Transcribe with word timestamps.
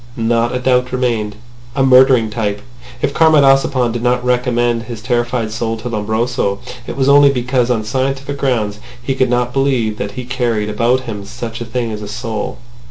Not 0.35 0.55
a 0.55 0.57
doubt 0.57 0.91
remained... 0.91 1.35
a 1.75 1.83
murdering 1.83 2.31
type.... 2.31 2.63
If 3.03 3.13
Comrade 3.13 3.43
Ossipon 3.43 3.91
did 3.91 4.01
not 4.01 4.25
recommend 4.25 4.81
his 4.81 4.99
terrified 4.99 5.51
soul 5.51 5.77
to 5.77 5.89
Lombroso, 5.89 6.57
it 6.87 6.97
was 6.97 7.07
only 7.07 7.29
because 7.31 7.69
on 7.69 7.83
scientific 7.83 8.39
grounds 8.39 8.79
he 8.99 9.13
could 9.13 9.29
not 9.29 9.53
believe 9.53 9.99
that 9.99 10.13
he 10.13 10.25
carried 10.25 10.71
about 10.71 11.01
him 11.01 11.23
such 11.23 11.61
a 11.61 11.65
thing 11.65 11.91
as 11.91 12.01
a 12.01 12.07
soul. 12.07 12.57